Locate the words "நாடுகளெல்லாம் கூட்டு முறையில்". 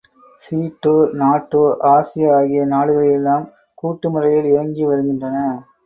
2.73-4.51